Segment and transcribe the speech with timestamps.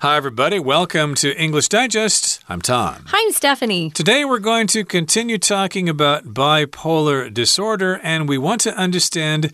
[0.00, 0.60] Hi, everybody.
[0.60, 2.40] Welcome to English Digest.
[2.48, 3.02] I'm Tom.
[3.08, 3.90] Hi, I'm Stephanie.
[3.90, 9.50] Today, we're going to continue talking about bipolar disorder, and we want to understand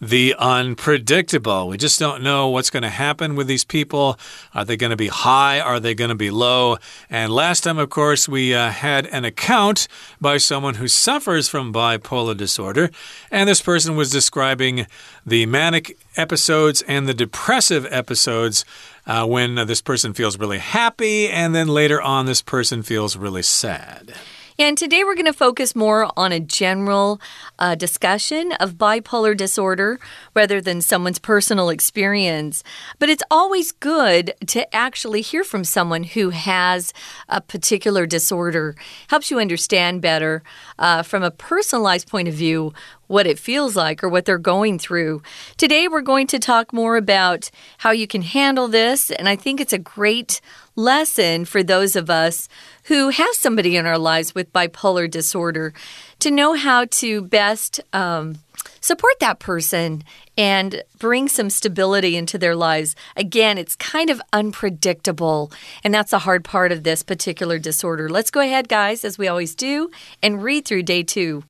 [0.00, 1.66] the unpredictable.
[1.66, 4.16] We just don't know what's going to happen with these people.
[4.54, 5.58] Are they going to be high?
[5.58, 6.76] Are they going to be low?
[7.10, 9.88] And last time, of course, we uh, had an account
[10.20, 12.90] by someone who suffers from bipolar disorder.
[13.32, 14.86] And this person was describing
[15.26, 18.64] the manic episodes and the depressive episodes
[19.08, 23.42] uh, when this person feels really happy, and then later on, this person feels really
[23.42, 24.14] sad.
[24.60, 27.20] And today we're going to focus more on a general
[27.60, 30.00] uh, discussion of bipolar disorder
[30.34, 32.64] rather than someone's personal experience.
[32.98, 36.92] But it's always good to actually hear from someone who has
[37.28, 38.74] a particular disorder.
[39.10, 40.42] Helps you understand better
[40.76, 42.74] uh, from a personalized point of view
[43.08, 45.22] what it feels like or what they're going through.
[45.56, 49.60] Today, we're going to talk more about how you can handle this, and I think
[49.60, 50.40] it's a great
[50.76, 52.48] lesson for those of us
[52.84, 55.74] who have somebody in our lives with bipolar disorder
[56.20, 57.80] to know how to best.
[57.92, 58.36] Um,
[58.80, 60.02] support that person
[60.36, 62.94] and bring some stability into their lives.
[63.16, 68.08] Again, it's kind of unpredictable, and that's a hard part of this particular disorder.
[68.08, 69.90] Let's go ahead, guys, as we always do,
[70.22, 71.44] and read through day two.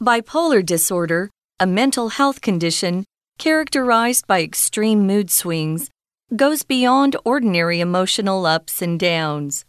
[0.00, 3.04] Bipolar disorder, a mental health condition
[3.36, 5.90] characterized by extreme mood swings,
[6.36, 9.64] goes beyond ordinary emotional ups and downs.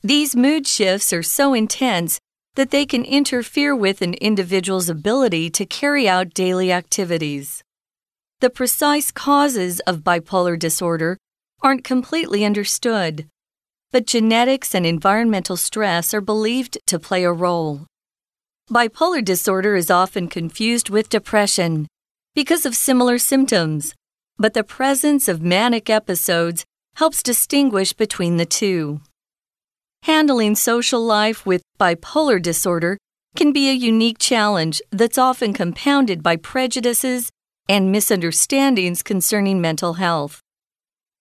[0.00, 2.20] These mood shifts are so intense
[2.54, 7.64] that they can interfere with an individual's ability to carry out daily activities.
[8.38, 11.18] The precise causes of bipolar disorder
[11.62, 13.26] aren't completely understood,
[13.90, 17.86] but genetics and environmental stress are believed to play a role.
[18.70, 21.86] Bipolar disorder is often confused with depression
[22.34, 23.94] because of similar symptoms,
[24.38, 29.00] but the presence of manic episodes helps distinguish between the two.
[30.02, 32.98] Handling social life with bipolar disorder
[33.34, 37.30] can be a unique challenge that's often compounded by prejudices
[37.70, 40.42] and misunderstandings concerning mental health.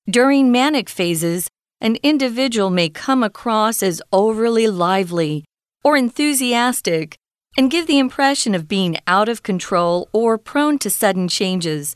[0.09, 1.47] During manic phases,
[1.80, 5.46] an individual may come across as overly lively
[5.81, 7.16] or enthusiastic
[7.57, 11.95] and give the impression of being out of control or prone to sudden changes,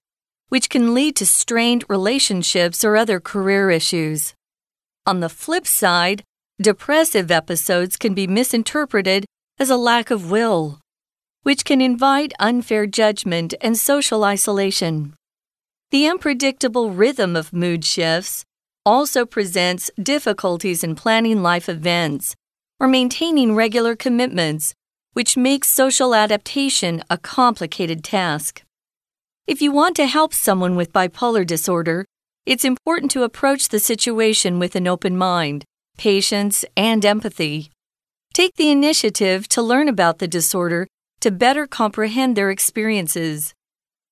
[0.49, 4.33] which can lead to strained relationships or other career issues.
[5.05, 6.23] On the flip side,
[6.59, 9.25] depressive episodes can be misinterpreted
[9.59, 10.79] as a lack of will,
[11.44, 15.13] which can invite unfair judgment and social isolation.
[15.91, 18.43] The unpredictable rhythm of mood shifts
[18.83, 22.35] also presents difficulties in planning life events
[22.79, 24.73] or maintaining regular commitments
[25.13, 28.63] which makes social adaptation a complicated task.
[29.47, 32.05] If you want to help someone with bipolar disorder,
[32.45, 35.66] it's important to approach the situation with an open mind,
[35.97, 37.69] patience, and empathy.
[38.33, 40.88] Take the initiative to learn about the disorder
[41.19, 43.53] to better comprehend their experiences.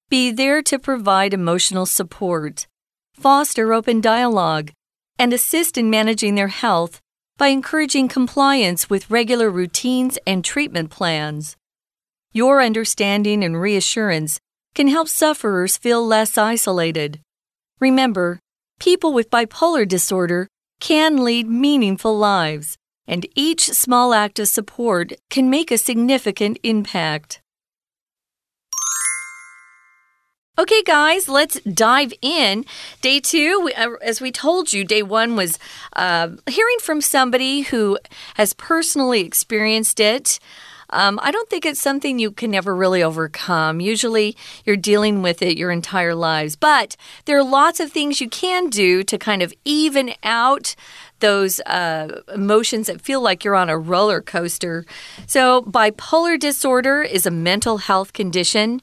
[0.09, 2.67] Be there to provide emotional support,
[3.13, 4.71] foster open dialogue,
[5.17, 6.99] and assist in managing their health
[7.39, 11.55] by encouraging compliance with regular routines and treatment plans.
[12.33, 14.39] Your understanding and reassurance
[14.75, 17.21] can help sufferers feel less isolated.
[17.79, 18.39] Remember,
[18.77, 20.49] people with bipolar disorder
[20.81, 22.75] can lead meaningful lives,
[23.07, 27.41] and each small act of support can make a significant impact.
[30.59, 32.65] Okay, guys, let's dive in.
[33.01, 35.57] Day two, we, uh, as we told you, day one was
[35.93, 37.97] uh, hearing from somebody who
[38.33, 40.37] has personally experienced it.
[40.89, 43.79] Um, I don't think it's something you can never really overcome.
[43.79, 46.57] Usually, you're dealing with it your entire lives.
[46.57, 50.75] But there are lots of things you can do to kind of even out
[51.19, 54.85] those uh, emotions that feel like you're on a roller coaster.
[55.25, 58.81] So, bipolar disorder is a mental health condition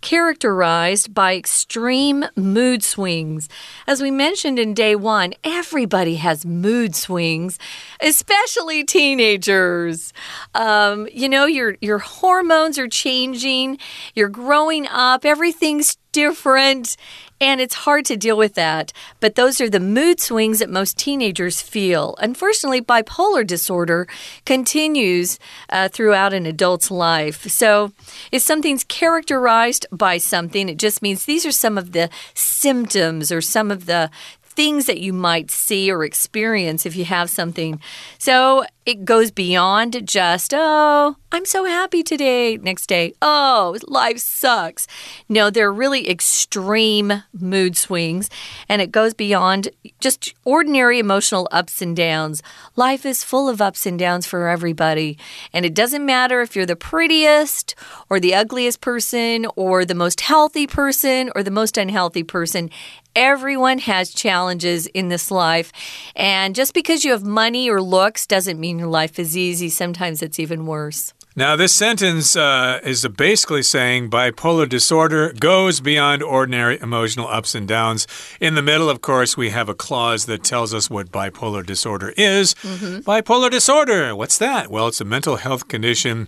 [0.00, 3.48] characterized by extreme mood swings.
[3.86, 7.58] As we mentioned in day one, everybody has mood swings,
[8.00, 10.12] especially teenagers.
[10.54, 13.78] Um, you know, your your hormones are changing,
[14.14, 16.96] you're growing up, everything's different
[17.40, 18.92] and it's hard to deal with that.
[19.20, 22.16] But those are the mood swings that most teenagers feel.
[22.18, 24.06] Unfortunately, bipolar disorder
[24.44, 25.38] continues
[25.70, 27.44] uh, throughout an adult's life.
[27.50, 27.92] So
[28.32, 33.40] if something's characterized by something, it just means these are some of the symptoms or
[33.40, 34.10] some of the
[34.58, 37.80] things that you might see or experience if you have something.
[38.18, 42.56] So it goes beyond just, oh, I'm so happy today.
[42.56, 44.88] Next day, oh, life sucks.
[45.28, 48.30] No, they're really extreme mood swings,
[48.68, 49.68] and it goes beyond
[50.00, 52.42] just ordinary emotional ups and downs.
[52.74, 55.18] Life is full of ups and downs for everybody,
[55.52, 57.76] and it doesn't matter if you're the prettiest
[58.10, 62.70] or the ugliest person or the most healthy person or the most unhealthy person.
[63.14, 65.72] Everyone has challenges in this life.
[66.14, 69.68] And just because you have money or looks doesn't mean your life is easy.
[69.68, 71.12] Sometimes it's even worse.
[71.38, 77.68] Now, this sentence uh, is basically saying bipolar disorder goes beyond ordinary emotional ups and
[77.68, 78.08] downs.
[78.40, 82.12] In the middle, of course, we have a clause that tells us what bipolar disorder
[82.16, 82.56] is.
[82.64, 83.02] Mm -hmm.
[83.04, 84.68] Bipolar disorder, what's that?
[84.68, 86.26] Well, it's a mental health condition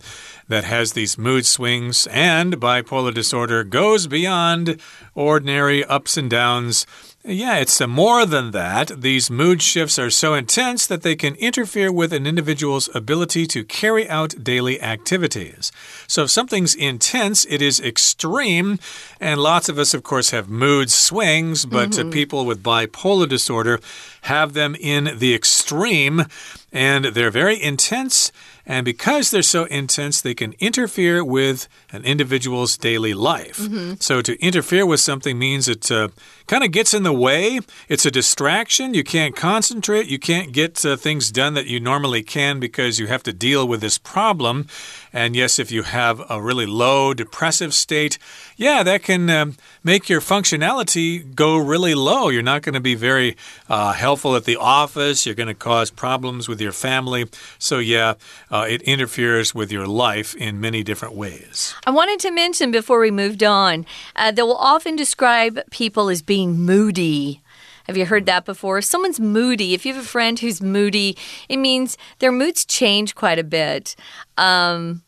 [0.49, 4.81] that has these mood swings, and bipolar disorder goes beyond
[5.15, 6.87] ordinary ups and downs.
[7.23, 9.03] Yeah, it's more than that.
[9.03, 13.63] These mood shifts are so intense that they can interfere with an individual's ability to
[13.63, 15.71] carry out daily activities.
[16.07, 18.79] So, if something's intense, it is extreme.
[19.21, 22.11] And lots of us, of course, have mood swings, but mm -hmm.
[22.11, 23.81] people with bipolar disorder
[24.23, 26.25] have them in the extreme,
[26.73, 28.33] and they're very intense
[28.67, 33.59] and because they're so intense, they can interfere with an individual's daily life.
[33.59, 34.03] Mm -hmm.
[34.03, 36.09] So to interfere with something means it uh,
[36.47, 37.61] kind of gets in the way.
[37.89, 38.95] It's a distraction.
[38.95, 40.07] You can't concentrate.
[40.07, 43.69] You can't get uh, things done that you normally can because you have to deal
[43.69, 44.67] with this problem.
[45.13, 48.19] And yes, if you have a really low depressive state,
[48.57, 52.29] yeah, that can um, make your functionality go really low.
[52.29, 53.37] You're not going to be very
[53.69, 55.27] uh, helpful at the office.
[55.27, 57.27] You're going to cause problems with your family.
[57.59, 58.15] So, yeah,
[58.51, 61.75] uh, it interferes with your life in many different ways.
[61.87, 66.23] I wanted to mention before we moved on uh, that will often describe people as
[66.23, 67.41] being moody.
[67.85, 68.81] Have you heard that before?
[68.81, 69.75] Someone's moody.
[69.75, 71.17] If you have a friend who's moody,
[71.49, 73.97] it means their moods change quite a bit.
[74.37, 75.03] Um,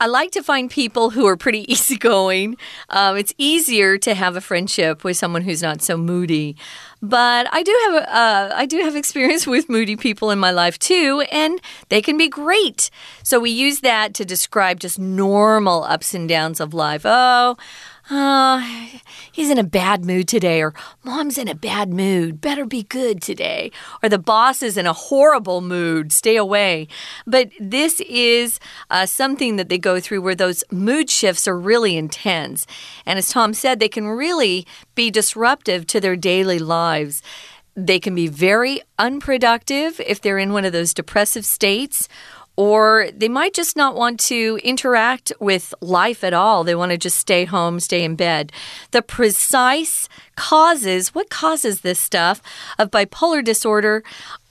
[0.00, 2.56] I like to find people who are pretty easygoing.
[2.90, 6.56] Um, it's easier to have a friendship with someone who's not so moody.
[7.00, 10.78] But I do have uh, I do have experience with moody people in my life
[10.78, 12.90] too, and they can be great.
[13.22, 17.02] So we use that to describe just normal ups and downs of life.
[17.04, 17.56] Oh
[18.10, 18.90] oh,
[19.32, 23.22] he's in a bad mood today, or mom's in a bad mood, better be good
[23.22, 23.70] today,
[24.02, 26.88] or the boss is in a horrible mood, stay away.
[27.26, 28.60] But this is
[28.90, 32.66] uh, something that they go through where those mood shifts are really intense.
[33.06, 37.22] And as Tom said, they can really be disruptive to their daily lives.
[37.76, 42.08] They can be very unproductive if they're in one of those depressive states
[42.56, 46.64] or they might just not want to interact with life at all.
[46.64, 48.52] They want to just stay home, stay in bed.
[48.92, 52.40] The precise causes, what causes this stuff
[52.78, 54.02] of bipolar disorder,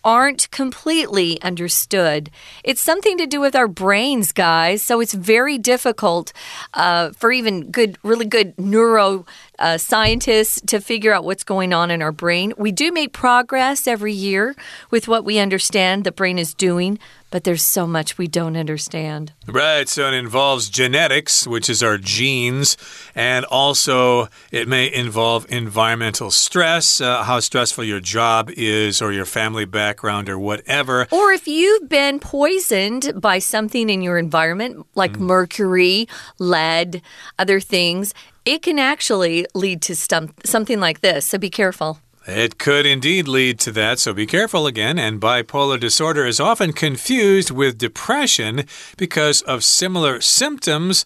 [0.03, 2.29] aren't completely understood.
[2.63, 4.81] It's something to do with our brains, guys.
[4.81, 6.33] So it's very difficult
[6.73, 9.25] uh, for even good, really good neuro
[9.63, 12.53] uh, scientists to figure out what's going on in our brain.
[12.57, 14.55] We do make progress every year
[14.91, 16.99] with what we understand the brain is doing,
[17.31, 19.31] but there's so much we don't understand.
[19.47, 19.87] Right.
[19.87, 22.75] So it involves genetics, which is our genes,
[23.15, 29.25] and also it may involve environmental stress, uh, how stressful your job is, or your
[29.25, 31.07] family background, or whatever.
[31.09, 35.21] Or if you've been poisoned by something in your environment, like mm.
[35.21, 37.01] mercury, lead,
[37.39, 38.13] other things,
[38.45, 41.27] it can actually lead to something like this.
[41.27, 41.99] So be careful.
[42.25, 44.97] It could indeed lead to that, so be careful again.
[44.97, 51.03] And bipolar disorder is often confused with depression because of similar symptoms.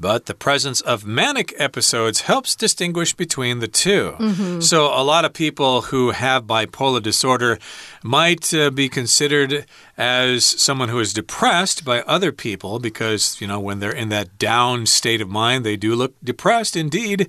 [0.00, 4.62] But the presence of manic episodes helps distinguish between the 2 mm -hmm.
[4.62, 7.58] So, a lot of people who have bipolar disorder
[8.02, 9.64] might uh, be considered
[9.96, 14.38] as someone who is depressed by other people because, you know, when they're in that
[14.38, 17.26] down state of mind, they do look depressed indeed.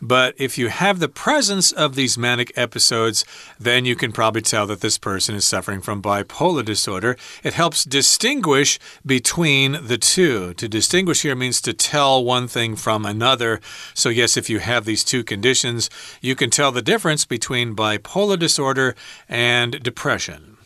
[0.00, 3.24] But if you have the presence of these manic episodes,
[3.58, 7.16] then you can probably tell that this person is suffering from bipolar disorder.
[7.42, 10.54] It helps distinguish between the two.
[10.54, 13.60] To distinguish here means to tell one thing from another.
[13.94, 15.88] So, yes, if you have these two conditions,
[16.20, 18.94] you can tell the difference between bipolar disorder
[19.28, 20.57] and depression.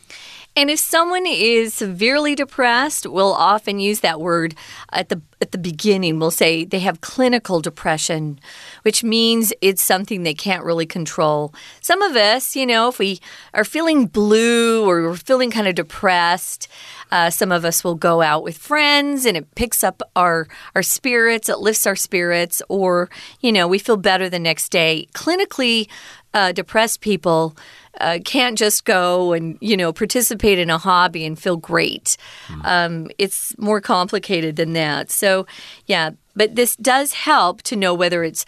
[0.55, 4.53] And if someone is severely depressed, we'll often use that word
[4.91, 6.19] at the at the beginning.
[6.19, 8.39] We'll say they have clinical depression,
[8.83, 11.53] which means it's something they can't really control.
[11.81, 13.19] Some of us, you know, if we
[13.53, 16.67] are feeling blue or we're feeling kind of depressed,
[17.11, 20.83] uh, some of us will go out with friends and it picks up our our
[20.83, 23.09] spirits, it lifts our spirits, or
[23.41, 25.07] you know, we feel better the next day.
[25.15, 25.89] Clinically
[26.33, 27.55] uh, depressed people
[28.01, 32.17] uh, can't just go and you know participate in a hobby and feel great.
[32.47, 32.65] Mm.
[32.65, 35.11] Um, it's more complicated than that.
[35.11, 35.45] So,
[35.85, 38.45] yeah, but this does help to know whether it's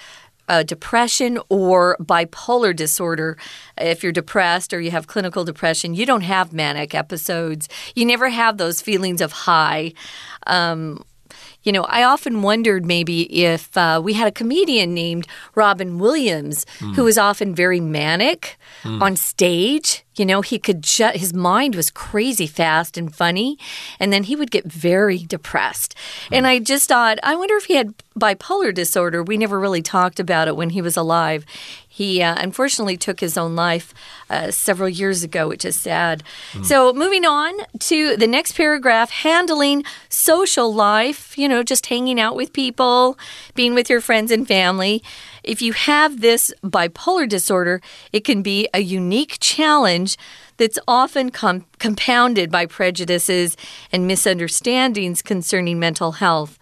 [0.47, 3.37] uh, depression or bipolar disorder.
[3.77, 7.67] If you're depressed or you have clinical depression, you don't have manic episodes.
[7.95, 9.93] You never have those feelings of high.
[10.47, 11.03] Um,
[11.65, 16.65] you know, I often wondered maybe if uh, we had a comedian named Robin Williams,
[16.79, 16.95] mm.
[16.95, 19.01] who was often very manic mm.
[19.01, 20.04] on stage.
[20.15, 23.57] You know, he could just, his mind was crazy fast and funny.
[23.99, 25.95] And then he would get very depressed.
[26.29, 26.37] Mm.
[26.37, 29.23] And I just thought, I wonder if he had bipolar disorder.
[29.23, 31.45] We never really talked about it when he was alive.
[31.87, 33.93] He uh, unfortunately took his own life
[34.29, 36.23] uh, several years ago, which is sad.
[36.51, 36.65] Mm.
[36.65, 42.35] So, moving on to the next paragraph handling social life, you know, just hanging out
[42.35, 43.17] with people,
[43.53, 45.03] being with your friends and family.
[45.45, 50.17] If you have this bipolar disorder, it can be a unique challenge
[50.57, 53.55] that's often com compounded by prejudices
[53.91, 56.57] and misunderstandings concerning mental health.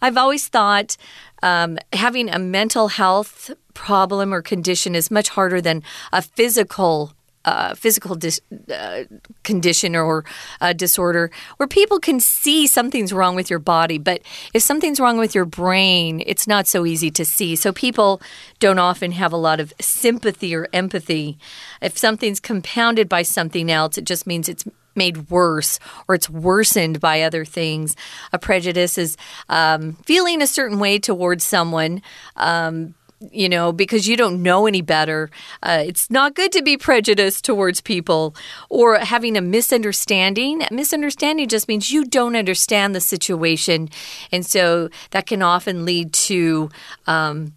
[0.00, 0.96] I've always thought
[1.42, 7.12] um, having a mental health problem or condition is much harder than a physical
[7.44, 8.40] uh, physical dis-
[8.72, 9.04] uh,
[9.42, 10.24] condition or
[10.60, 14.20] uh, disorder where people can see something's wrong with your body, but
[14.54, 17.56] if something's wrong with your brain, it's not so easy to see.
[17.56, 18.20] So people
[18.58, 21.38] don't often have a lot of sympathy or empathy.
[21.80, 24.64] If something's compounded by something else, it just means it's
[24.98, 25.78] made worse
[26.08, 27.96] or it's worsened by other things.
[28.32, 29.16] A prejudice is
[29.48, 32.02] um, feeling a certain way towards someone.
[32.36, 32.94] Um,
[33.30, 35.30] you know, because you don't know any better.
[35.62, 38.34] Uh, it's not good to be prejudiced towards people
[38.68, 40.62] or having a misunderstanding.
[40.70, 43.88] Misunderstanding just means you don't understand the situation.
[44.30, 46.70] And so that can often lead to.
[47.06, 47.54] Um,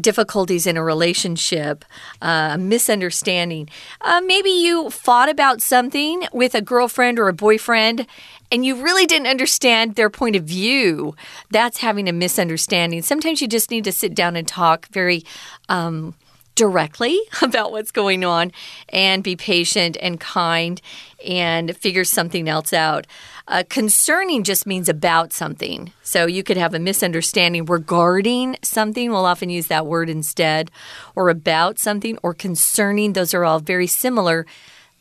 [0.00, 1.84] difficulties in a relationship,
[2.22, 3.68] uh, a misunderstanding.
[4.00, 8.06] Uh, maybe you fought about something with a girlfriend or a boyfriend
[8.50, 11.14] and you really didn't understand their point of view.
[11.50, 13.02] That's having a misunderstanding.
[13.02, 15.24] Sometimes you just need to sit down and talk very.
[15.68, 16.14] Um,
[16.58, 18.50] directly about what's going on
[18.88, 20.82] and be patient and kind
[21.24, 23.06] and figure something else out.
[23.46, 25.92] Uh, concerning just means about something.
[26.02, 29.10] So you could have a misunderstanding regarding something.
[29.10, 30.70] We'll often use that word instead,
[31.14, 33.12] or about something, or concerning.
[33.12, 34.44] Those are all very similar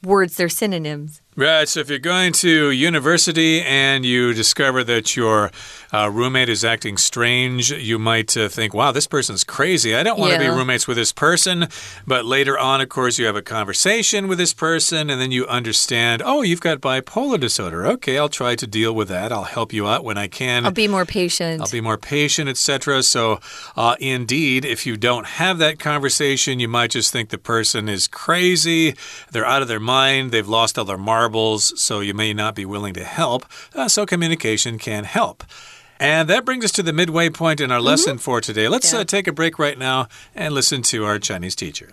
[0.03, 1.21] words, they're synonyms.
[1.37, 1.69] Right.
[1.69, 5.51] So if you're going to university and you discover that your
[5.93, 9.93] uh, roommate is acting strange, you might uh, think, wow, this person's crazy.
[9.93, 10.49] I don't want to yeah.
[10.49, 11.67] be roommates with this person.
[12.07, 15.45] But later on, of course, you have a conversation with this person and then you
[15.45, 17.85] understand, oh, you've got bipolar disorder.
[17.85, 19.31] Okay, I'll try to deal with that.
[19.31, 20.65] I'll help you out when I can.
[20.65, 21.61] I'll be more patient.
[21.61, 23.03] I'll be more patient, etc.
[23.03, 23.39] So,
[23.75, 28.07] uh, indeed, if you don't have that conversation, you might just think the person is
[28.07, 28.95] crazy.
[29.31, 30.31] They're out of their mind.
[30.31, 33.44] They've lost all their marbles marbles, so you may not be willing to help.
[33.74, 35.44] Uh, so communication can help.
[35.98, 37.90] And that brings us to the midway point in our mm -hmm.
[37.90, 38.68] lesson for today.
[38.68, 39.02] Let's yeah.
[39.02, 41.88] uh, take a break right now and listen to our Chinese teacher.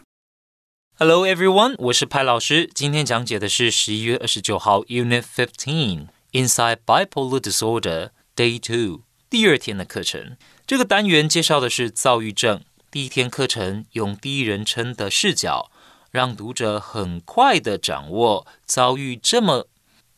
[0.99, 2.69] Hello everyone，我是派老师。
[2.73, 10.35] 今天讲解的是十一月二十九号 Unit Fifteen Inside Bipolar Disorder Day Two 第二天的课程。
[10.67, 12.61] 这个单元介绍的是躁郁症。
[12.91, 15.71] 第一天课程用第一人称的视角。
[16.14, 19.66] 让读者很快的掌握遭遇这么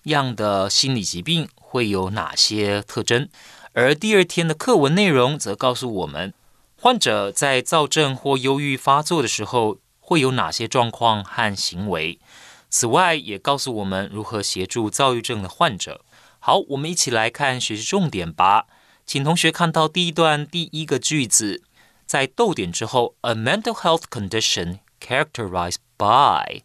[0.02, 3.30] 样的心理疾病会有哪些特征，
[3.72, 6.34] 而第二天的课文内容则告诉我们，
[6.78, 12.20] 患者在躁症或忧郁发作的时候会有哪些状况和行为。
[12.68, 16.04] 此外，也告诉我们如何协助躁郁症的患者。
[16.38, 18.66] 好，我们一起来看学习重点吧。
[19.06, 21.62] 请同学看到第一段第一个句子，
[22.04, 25.76] 在逗点之后，a mental health condition characterized。
[25.96, 26.62] by，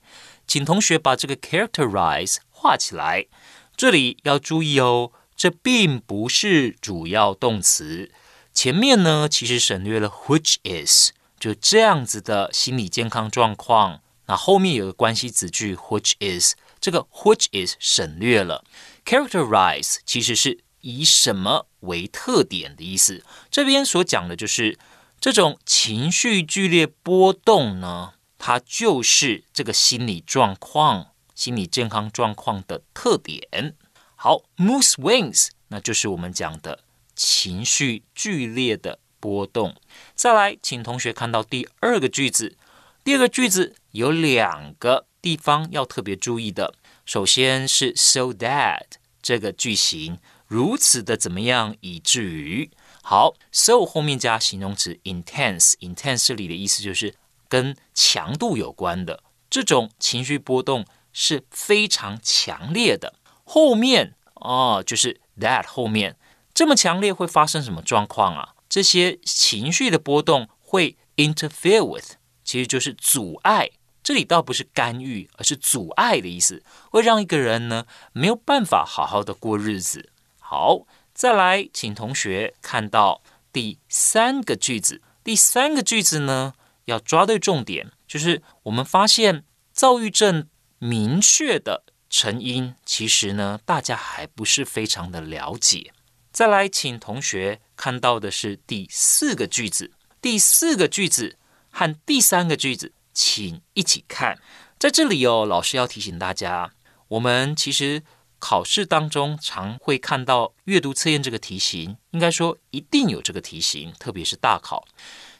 [0.48, 3.28] 请同学把这个 characterize 画起来。
[3.76, 8.12] 这里要注意哦，这并不是主要动词。
[8.54, 14.02] 前面呢，其实省略了 which is，就这样子的心理健康状况。
[14.28, 18.64] 那后面有个关系子句 which is，这个 which is 省略了。
[19.06, 23.24] characterize 其实是以什么为特点的意思。
[23.50, 24.78] 这边所讲的就是
[25.20, 28.14] 这种情绪剧烈波动呢。
[28.44, 33.76] 它就是这个心理状况、心理健康状况的特点。
[34.16, 36.84] 好，mood swings，那就是我们讲的
[37.16, 39.76] 情绪剧烈的波动。
[40.16, 42.58] 再来，请同学看到第二个句子。
[43.04, 46.74] 第二个句子有两个地方要特别注意的。
[47.06, 48.86] 首先是 so that
[49.22, 50.18] 这个句型
[50.48, 52.72] 如此的怎么样，以至于
[53.04, 57.14] 好，so 后面加形容词 intense，intense 这里的意思就是。
[57.52, 59.22] 跟强度有关的。
[59.50, 63.16] 这种情绪波动是非常强烈的。
[63.44, 66.16] 后面哦，就是 that 后面
[66.54, 68.56] 这么强烈会发生什么状况啊？
[68.70, 72.14] 这些情绪的波动会 interfere with，
[72.46, 73.72] 其实就是阻碍。
[74.02, 80.10] 这里倒不是干预，而是阻碍的意思，会让一个人呢没有办法好好的过日子。
[80.40, 85.02] 好，再来，请同学看到第三个句子。
[85.24, 86.54] 第三个句子呢，
[86.86, 90.48] 要抓对重点，就是我们发现躁郁症
[90.80, 95.94] 明确的成因，其实呢，大家还不是非常的了解。
[96.32, 99.92] 再来，请同学看到的是第四个句子。
[100.22, 101.38] 第四个句子
[101.70, 102.94] 和第三个句子。
[103.14, 104.40] 请一起看，
[104.80, 106.72] 在这里哦，老师要提醒大家，
[107.10, 108.04] 我们其实
[108.40, 114.88] 考试当中常会看到阅读测验这个题型，应该说一定有这个题型，特别是大考，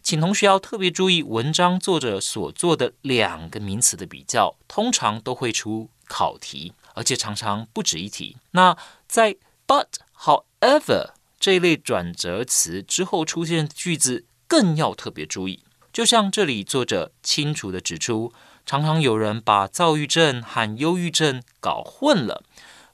[0.04, 8.38] 请同学要特别注意文章作者所做的两个名词的比较，通常都会出考题，而且常常不止一题。
[8.52, 8.76] 那
[9.08, 9.36] 在
[9.68, 15.64] but however 这一类转折词之后出现的句子，更要特别注意。
[15.94, 18.34] 就像这里作者清楚的指出，
[18.66, 22.44] 常常有人把躁郁症和忧郁症搞混了。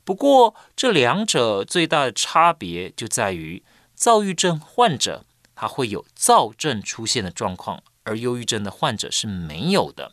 [0.04, 5.26] 不过，这两者最大的差别就在于，躁郁症患者
[5.60, 10.12] 他会有躁症出现的状况，而忧郁症的患者是没有的。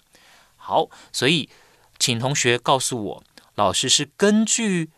[0.56, 1.50] 好，所以
[1.98, 3.24] 请同学告诉我，
[3.54, 4.90] 老师是根据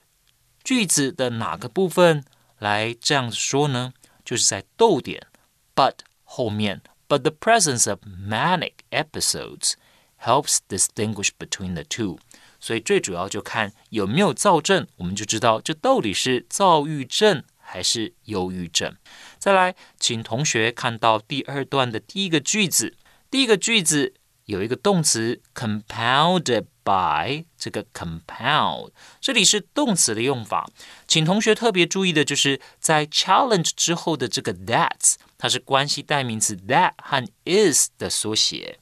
[0.63, 2.25] 句子的哪个部分
[2.61, 3.93] 来这样子说呢？
[4.25, 5.27] 就是在逗点
[5.75, 6.81] but 后面。
[7.09, 9.75] but the presence of manic episodes
[10.21, 12.19] helps distinguish between the two。
[12.61, 18.97] 所以最主要就看有没有躁症，我们就知道这到底是躁郁症还是忧郁症。
[19.39, 22.97] 再来，请同学看到第二段的第一个句子，
[23.31, 30.71] 第一个句子有一个动词 compounded by，这个 compound 这里是动词的用法，
[31.09, 35.17] 请同学特别注意的就是在 challenge 之后的这个 that。
[35.39, 38.79] 它是关系代名词 that 和 is 的缩写。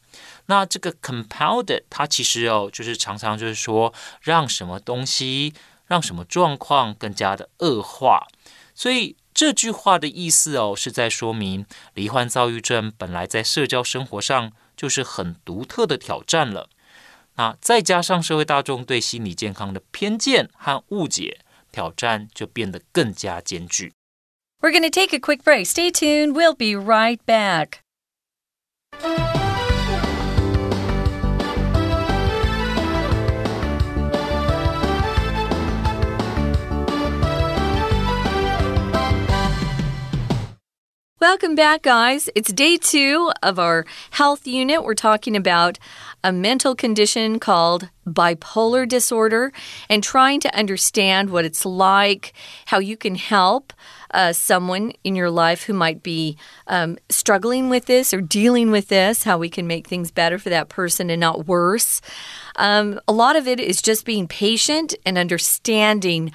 [0.46, 5.52] 那这个 compounded，它其实哦，就是常常就是说让什么东西、
[5.86, 8.28] 让什么状况更加的恶化。
[8.73, 16.69] 所以这句话的意思哦，是在说明罹患躁郁症本来在社交生活上就是很独特的挑战了。
[17.35, 21.39] 那再加上社会大众对心理健康的偏见和误解，
[21.71, 23.93] 挑战就变得更加艰巨。
[24.61, 25.65] We're going to take a quick break.
[25.67, 26.33] Stay tuned.
[26.33, 27.79] We'll be right back.
[41.24, 42.28] Welcome back, guys.
[42.34, 44.84] It's day two of our health unit.
[44.84, 45.78] We're talking about
[46.22, 49.50] a mental condition called bipolar disorder
[49.88, 52.34] and trying to understand what it's like,
[52.66, 53.72] how you can help
[54.10, 58.88] uh, someone in your life who might be um, struggling with this or dealing with
[58.88, 62.02] this, how we can make things better for that person and not worse.
[62.56, 66.32] Um, a lot of it is just being patient and understanding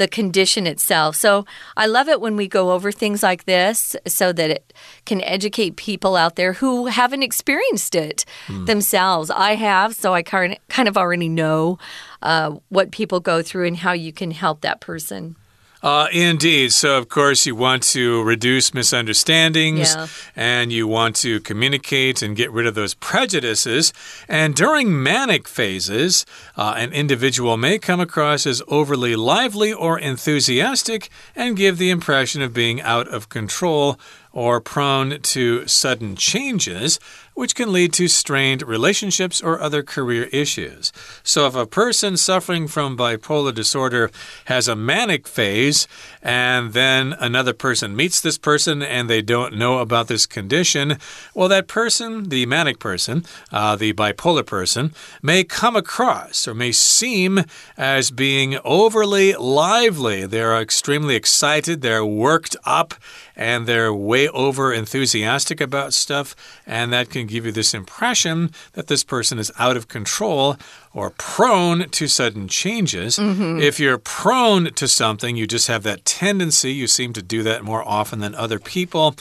[0.00, 1.14] the condition itself.
[1.14, 1.44] So
[1.76, 4.72] I love it when we go over things like this so that it
[5.04, 8.64] can educate people out there who haven't experienced it mm.
[8.64, 9.30] themselves.
[9.30, 10.56] I have, so I kind
[10.88, 11.78] of already know
[12.22, 15.36] uh, what people go through and how you can help that person.
[15.82, 16.72] Uh, indeed.
[16.72, 20.06] So, of course, you want to reduce misunderstandings yeah.
[20.36, 23.92] and you want to communicate and get rid of those prejudices.
[24.28, 31.08] And during manic phases, uh, an individual may come across as overly lively or enthusiastic
[31.34, 33.98] and give the impression of being out of control
[34.32, 37.00] or prone to sudden changes
[37.40, 40.92] which can lead to strained relationships or other career issues.
[41.22, 44.10] So, if a person suffering from bipolar disorder
[44.44, 45.88] has a manic phase
[46.22, 50.98] and then another person meets this person and they don't know about this condition,
[51.34, 56.72] well, that person, the manic person, uh, the bipolar person, may come across or may
[56.72, 57.44] seem
[57.78, 60.26] as being overly lively.
[60.26, 62.92] They're extremely excited, they're worked up
[63.34, 68.86] and they're way over enthusiastic about stuff, and that can give you this impression that
[68.86, 70.56] this person is out of control
[70.92, 73.18] or prone to sudden changes.
[73.18, 73.62] Mm -hmm.
[73.62, 77.62] If you're prone to something, you just have that tendency, you seem to do that
[77.62, 79.14] more often than other people.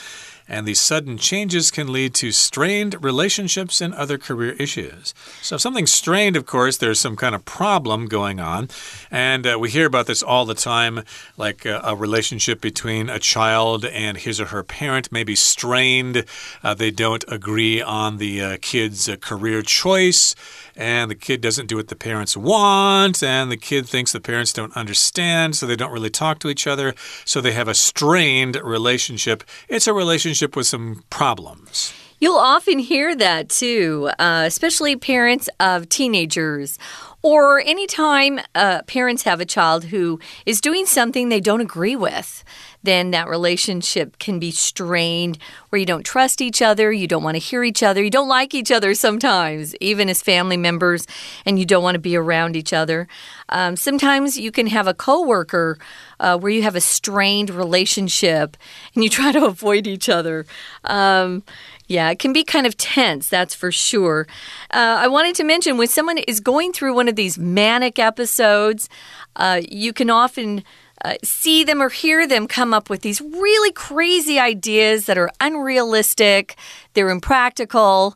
[0.49, 5.13] And these sudden changes can lead to strained relationships and other career issues.
[5.41, 8.69] So, if something's strained, of course, there's some kind of problem going on.
[9.11, 11.03] And uh, we hear about this all the time,
[11.37, 16.25] like uh, a relationship between a child and his or her parent may be strained.
[16.63, 20.33] Uh, they don't agree on the uh, kid's uh, career choice
[20.79, 24.53] and the kid doesn't do what the parents want, and the kid thinks the parents
[24.53, 28.55] don't understand, so they don't really talk to each other, so they have a strained
[28.63, 29.43] relationship.
[29.67, 31.93] It's a relationship with some problems.
[32.21, 36.77] You'll often hear that too, uh, especially parents of teenagers.
[37.21, 42.43] Or anytime uh, parents have a child who is doing something they don't agree with
[42.83, 45.37] then that relationship can be strained
[45.69, 48.29] where you don't trust each other, you don't want to hear each other, you don't
[48.29, 51.05] like each other sometimes, even as family members,
[51.45, 53.07] and you don't want to be around each other.
[53.49, 55.77] Um, sometimes you can have a coworker
[56.19, 58.55] uh, where you have a strained relationship
[58.95, 60.45] and you try to avoid each other.
[60.85, 61.43] Um,
[61.89, 64.27] yeah, it can be kind of tense, that's for sure.
[64.69, 68.87] Uh, I wanted to mention when someone is going through one of these manic episodes,
[69.35, 70.63] uh, you can often
[71.03, 75.31] uh, see them or hear them come up with these really crazy ideas that are
[75.41, 76.55] unrealistic,
[76.93, 78.15] they're impractical,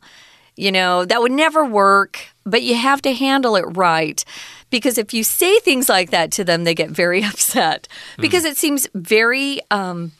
[0.54, 4.24] you know, that would never work, but you have to handle it right.
[4.70, 8.50] Because if you say things like that to them, they get very upset because mm.
[8.50, 9.58] it seems very.
[9.72, 10.12] Um,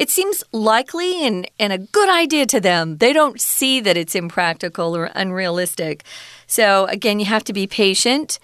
[0.00, 2.96] it seems likely and, and a good idea to them.
[2.96, 6.04] They don't see that it's impractical or unrealistic.
[6.46, 8.38] So, again, you have to be patient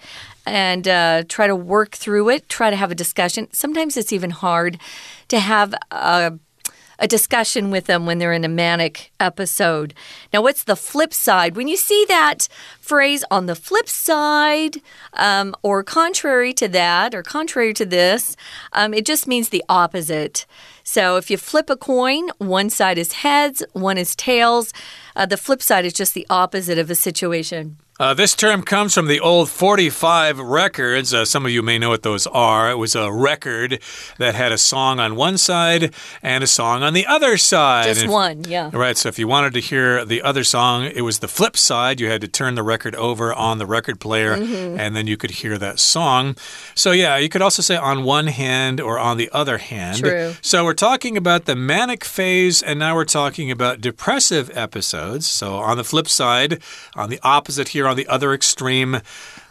[0.45, 3.47] and uh, try to work through it, try to have a discussion.
[3.53, 4.79] Sometimes it's even hard
[5.29, 6.37] to have a,
[6.99, 9.93] a discussion with them when they're in a manic episode.
[10.33, 11.55] Now, what's the flip side?
[11.55, 12.47] When you see that
[12.79, 14.77] phrase on the flip side,
[15.13, 18.35] um, or contrary to that, or contrary to this,
[18.73, 20.45] um, it just means the opposite.
[20.83, 24.73] So if you flip a coin, one side is heads, one is tails.
[25.15, 27.77] Uh, the flip side is just the opposite of a situation.
[27.99, 31.15] Uh, this term comes from the old 45 records.
[31.15, 32.69] Uh, some of you may know what those are.
[32.69, 33.79] It was a record
[34.19, 37.85] that had a song on one side and a song on the other side.
[37.85, 38.69] Just if, one, yeah.
[38.71, 38.95] Right.
[38.95, 41.99] So if you wanted to hear the other song, it was the flip side.
[41.99, 44.79] You had to turn the record over on the record player mm -hmm.
[44.79, 46.35] and then you could hear that song.
[46.75, 49.97] So yeah, you could also say on one hand or on the other hand.
[49.97, 50.35] True.
[50.41, 55.25] So we're talking about the manic phase and now we're talking about depressive episodes.
[55.37, 56.61] So on the flip side,
[56.95, 59.01] on the opposite here on the other extreme.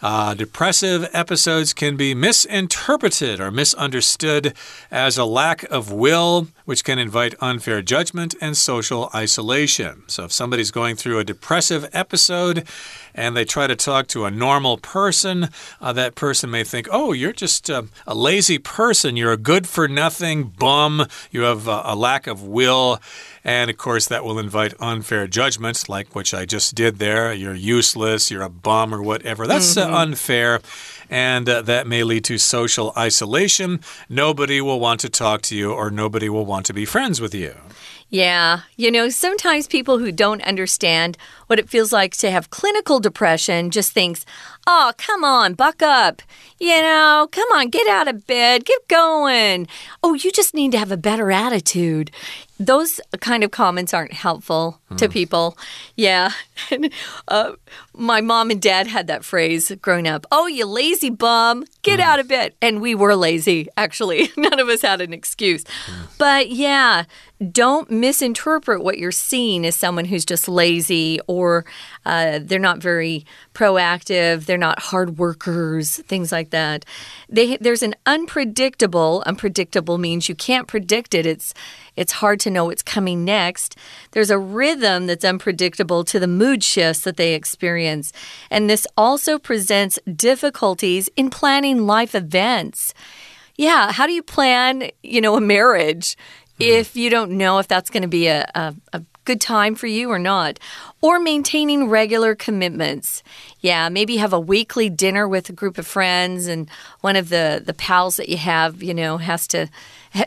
[0.09, 4.55] Uh, depressive episodes can be misinterpreted or misunderstood
[4.89, 10.05] as a lack of will, which can invite unfair judgment and social isolation.
[10.07, 12.69] So, if somebody's going through a depressive episode
[13.17, 15.49] and they try to talk to a normal person,
[15.81, 19.17] uh, that person may think, oh, you're just uh, a lazy person.
[19.17, 21.07] You're a good for nothing bum.
[21.33, 23.01] You have a lack of will.
[23.47, 27.33] And of course, that will invite unfair judgments, like which I just did there.
[27.33, 29.47] You're useless, you're a bum, or whatever.
[29.47, 29.96] That's mm -hmm.
[29.97, 30.61] Unfair.
[31.09, 33.81] And uh, that may lead to social isolation.
[34.09, 37.35] Nobody will want to talk to you, or nobody will want to be friends with
[37.35, 37.55] you.
[38.09, 38.61] Yeah.
[38.77, 43.71] You know, sometimes people who don't understand what it feels like to have clinical depression
[43.71, 44.25] just thinks,
[44.67, 46.23] oh, come on, buck up.
[46.59, 49.69] You know, come on, get out of bed, get going.
[50.03, 52.11] Oh, you just need to have a better attitude.
[52.59, 54.97] Those kind of comments aren't helpful mm.
[54.97, 55.13] to hmm.
[55.13, 55.59] people.
[55.95, 56.31] Yeah.
[57.29, 57.53] uh,
[57.93, 62.05] my mom and dad had that phrase growing up Oh, you lazy bum, get mm.
[62.05, 62.55] out of bed.
[62.63, 64.31] And we were lazy, actually.
[64.39, 65.65] None of us had an excuse.
[65.65, 66.09] Mm.
[66.17, 67.05] But yeah,
[67.53, 71.36] don't misinterpret what you're seeing as someone who's just lazy or
[72.05, 76.85] uh, they're not very proactive, they're not hard workers, things like that.
[77.29, 81.27] They, there's an unpredictable, unpredictable means you can't predict it.
[81.27, 81.55] It's
[81.97, 83.75] it's hard to know what's coming next.
[84.11, 88.13] There's a rhythm that's unpredictable to the mood shifts that they experience.
[88.51, 92.93] And this also presents difficulties in planning life events.
[93.57, 96.17] Yeah, how do you plan, you know, a marriage?
[96.59, 99.87] if you don't know if that's going to be a, a, a, good time for
[99.87, 100.59] you or not.
[101.03, 103.23] Or maintaining regular commitments.
[103.61, 106.71] Yeah, maybe have a weekly dinner with a group of friends, and
[107.03, 109.69] one of the, the pals that you have, you know, has to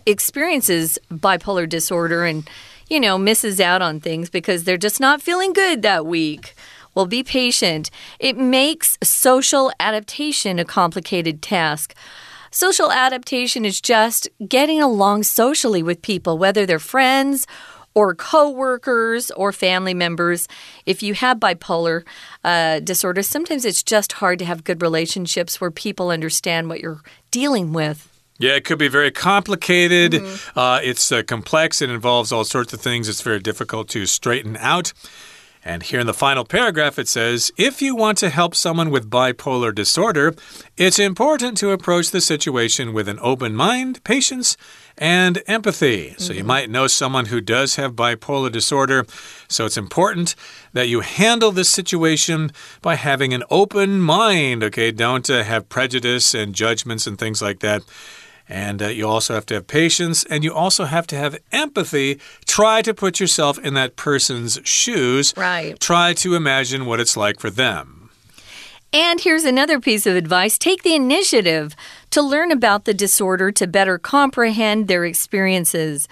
[0.06, 2.48] experiences bipolar disorder and,
[2.88, 6.54] you know, misses out on things because they're just not feeling good that week.
[6.94, 7.90] Well, be patient.
[8.20, 11.96] It makes social adaptation a complicated task.
[12.52, 17.46] Social adaptation is just getting along socially with people, whether they're friends
[17.94, 20.48] or coworkers or family members.
[20.86, 22.04] If you have bipolar
[22.44, 27.02] uh, disorder, sometimes it's just hard to have good relationships where people understand what you're
[27.32, 28.08] dealing with.
[28.38, 30.14] Yeah, it could be very complicated.
[30.14, 30.58] Mm -hmm.
[30.58, 31.82] uh, it's uh, complex.
[31.82, 33.08] It involves all sorts of things.
[33.08, 34.94] It's very difficult to straighten out.
[35.64, 39.10] And here in the final paragraph, it says If you want to help someone with
[39.10, 40.34] bipolar disorder,
[40.78, 44.56] it's important to approach the situation with an open mind, patience,
[44.98, 46.16] and empathy.
[46.18, 46.48] So you mm-hmm.
[46.48, 49.06] might know someone who does have bipolar disorder.
[49.48, 50.36] So it's important
[50.74, 54.64] that you handle this situation by having an open mind.
[54.64, 57.84] Okay, don't uh, have prejudice and judgments and things like that.
[58.50, 62.20] And uh, you also have to have patience and you also have to have empathy.
[62.46, 65.34] Try to put yourself in that person's shoes.
[65.38, 65.80] Right.
[65.80, 68.10] Try to imagine what it's like for them.
[68.92, 71.76] And here's another piece of advice take the initiative
[72.10, 76.08] to learn about the disorder to better comprehend their experiences.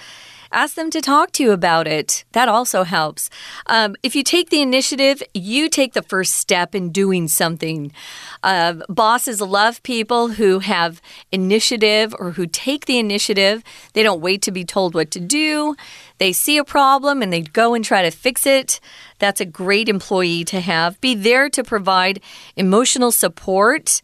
[0.51, 2.23] Ask them to talk to you about it.
[2.31, 3.29] That also helps.
[3.65, 7.91] Um, if you take the initiative, you take the first step in doing something.
[8.43, 13.63] Uh, bosses love people who have initiative or who take the initiative.
[13.93, 15.75] They don't wait to be told what to do.
[16.17, 18.79] They see a problem and they go and try to fix it.
[19.19, 20.99] That's a great employee to have.
[21.01, 22.21] Be there to provide
[22.55, 24.01] emotional support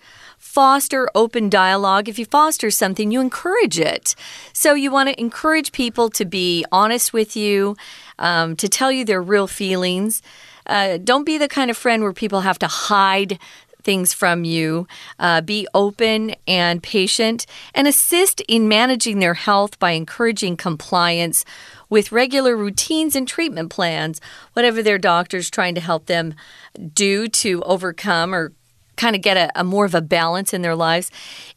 [0.53, 2.07] foster open dialogue.
[2.07, 4.13] If you foster something, you encourage it.
[4.53, 7.75] So you want to encourage people to be honest with you,
[8.19, 10.21] um, to tell you their real feelings.
[10.67, 13.39] Uh, don't be the kind of friend where people have to hide
[13.81, 14.87] things from you.
[15.17, 21.43] Uh, be open and patient and assist in managing their health by encouraging compliance
[21.89, 24.21] with regular routines and treatment plans,
[24.53, 26.35] whatever their doctor's trying to help them
[26.93, 28.53] do to overcome or
[28.95, 31.12] kind of get a, a, more of a balance in their lives.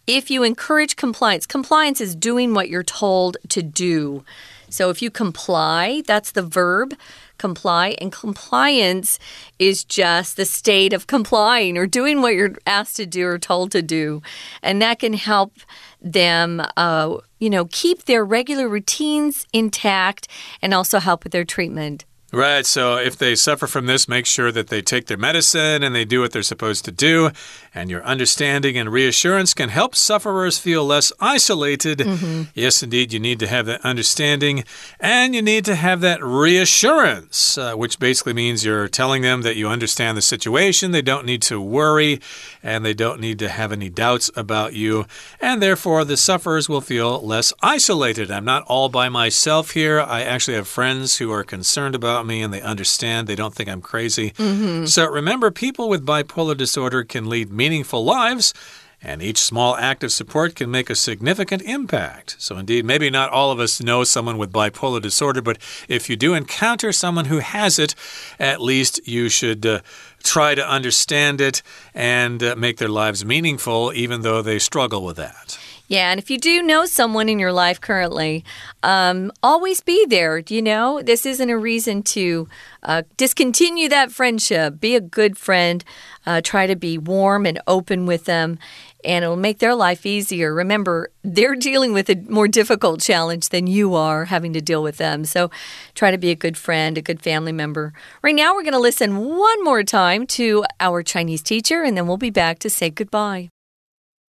[0.07, 4.25] If you encourage compliance, compliance is doing what you're told to do.
[4.69, 6.95] So if you comply, that's the verb
[7.39, 9.19] comply, and compliance
[9.59, 13.71] is just the state of complying or doing what you're asked to do or told
[13.73, 14.23] to do.
[14.63, 15.53] And that can help
[16.01, 20.29] them, uh, you know, keep their regular routines intact
[20.63, 22.05] and also help with their treatment.
[22.33, 22.67] Right.
[22.67, 26.05] So if they suffer from this, make sure that they take their medicine and they
[26.05, 27.31] do what they're supposed to do.
[27.73, 32.01] And your understanding and reassurance can help sufferers feel less isolated.
[32.01, 32.47] Mm -hmm.
[32.55, 34.65] Yes, indeed, you need to have that understanding
[34.99, 39.57] and you need to have that reassurance, uh, which basically means you're telling them that
[39.57, 40.91] you understand the situation.
[40.91, 42.21] They don't need to worry
[42.63, 45.05] and they don't need to have any doubts about you.
[45.41, 48.31] And therefore, the sufferers will feel less isolated.
[48.31, 50.01] I'm not all by myself here.
[50.01, 53.27] I actually have friends who are concerned about me and they understand.
[53.27, 54.33] They don't think I'm crazy.
[54.39, 54.87] Mm -hmm.
[54.89, 58.55] So remember, people with bipolar disorder can lead meaningful lives.
[59.03, 62.37] And each small act of support can make a significant impact.
[62.39, 66.17] So, indeed, maybe not all of us know someone with bipolar disorder, but if you
[66.17, 67.95] do encounter someone who has it,
[68.39, 69.79] at least you should uh,
[70.23, 71.63] try to understand it
[71.95, 75.59] and uh, make their lives meaningful, even though they struggle with that.
[75.89, 78.45] Yeah, and if you do know someone in your life currently,
[78.83, 80.39] um, always be there.
[80.39, 82.49] You know, this isn't a reason to
[82.83, 84.81] uh, discontinue that friendship.
[84.81, 85.85] Be a good friend.
[86.27, 88.59] Uh, try to be warm and open with them,
[89.05, 90.53] and it'll make their life easier.
[90.53, 94.97] Remember, they're dealing with a more difficult challenge than you are having to deal with
[94.97, 95.25] them.
[95.25, 95.51] So
[95.95, 97.93] try to be a good friend, a good family member.
[98.23, 102.09] Right now, we're going to listen one more time to our Chinese teacher, and then
[102.09, 103.51] we'll be back to say goodbye.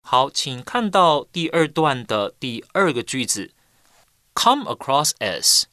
[0.08, 3.52] 好，请看到第二段的第二个句子
[4.36, 5.64] ，come across as，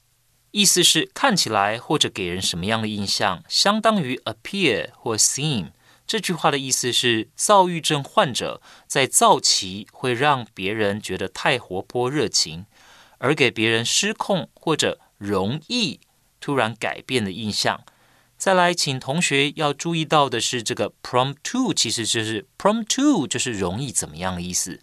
[0.53, 5.73] 意思是看起来或者给人什么样的印象，相当于 appear 或 seem。
[6.07, 12.65] 这句话的意思是，躁郁症患者在躁期会让别人觉得太活泼热情，
[13.19, 16.01] 而给别人失控或者容易
[16.41, 17.85] 突然改变的印象。
[18.43, 24.81] 再来，请同学要注意到的是，这个 prompt to 其实就是 prompt to 就是容易怎么样的意思，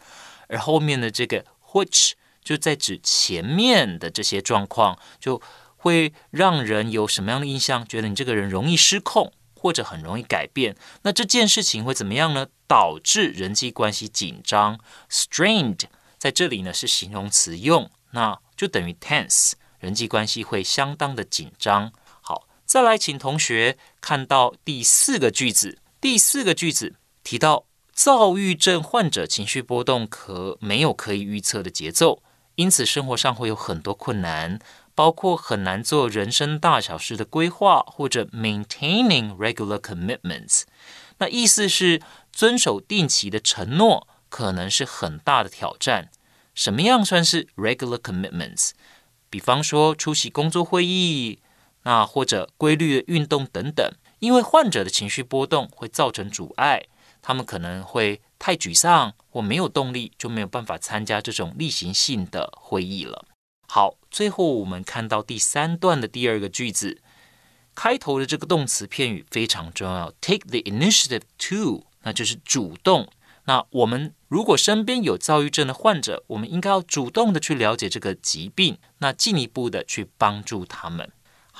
[0.47, 1.43] 而后面的这个
[1.73, 5.41] which 就在指前面的这些状况，就
[5.75, 7.85] 会让人有什么样的印象？
[7.85, 10.77] 觉得你这个人容易失控，或者很容易改变。
[11.01, 12.47] 那这件事情会怎么样呢？
[12.65, 14.79] 导致人际关系紧张
[15.11, 15.81] ，strained
[16.17, 21.91] 在这里呢是形容词用，那就等于 tense，人际关系会相当的紧张。
[22.69, 25.79] 再来，请同学看到第四个句子。
[25.99, 32.21] 第四个句子提到，躁郁症患者情绪波动可没有可以预测的节奏，
[32.53, 34.59] 因此生活上会有很多困难，
[34.93, 40.65] 包括很难做人生大小事的规划，或者 maintaining regular commitments。
[41.17, 41.99] 那意思是，
[42.31, 46.11] 遵守定期的承诺可能是很大的挑战。
[46.53, 48.73] 什么样算是 regular commitments？
[49.31, 51.39] 比方说，出席工作会议。
[51.89, 56.83] 那或者规律的运动等等，因为患者的情绪波动会造成阻碍，
[57.19, 63.25] 他们可能会太沮丧或没有动力，就没有办法参加这种例行性的会议了。
[63.67, 67.01] 好，最后我们看到第三段的第二个句子，
[67.73, 73.09] 开头的这个动词片语非常重要，take the initiative to，那就是主动。
[73.45, 81.11] 那我们如果身边有躁郁症的患者，我们应该要主动的去了解这个疾病，那进一步的去帮助他们。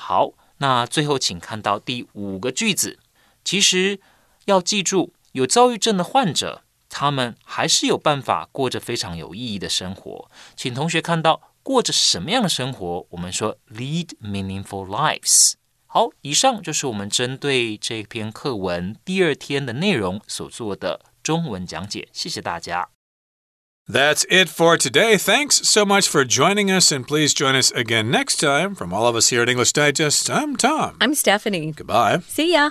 [0.02, 2.98] 好，那最后请看到第五个句子，
[3.44, 4.00] 其实
[4.46, 10.30] 要记住，有躁郁症的患者，他们还是有办法过着非常有意义的生活。
[10.56, 13.06] 请同学看到过着什么样的生活？
[13.10, 15.52] 我们说 lead meaningful lives。
[15.86, 22.08] 好，以上就是我们针对这篇课文第二天的内容所做的中文讲解。
[22.10, 22.88] 谢谢大家。
[23.90, 25.16] That's it for today.
[25.16, 28.76] Thanks so much for joining us, and please join us again next time.
[28.76, 30.96] From all of us here at English Digest, I'm Tom.
[31.00, 31.72] I'm Stephanie.
[31.72, 32.20] Goodbye.
[32.20, 32.70] See ya.